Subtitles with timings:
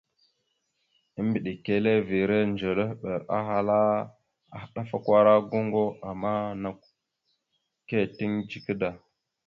[1.21, 4.09] Embədekerrevere ndzelehɓer ahala mbelle:
[4.59, 6.31] «Adafakwara goŋgo, ama
[6.61, 6.83] nakw
[7.87, 8.89] «keeteŋ dzika da.».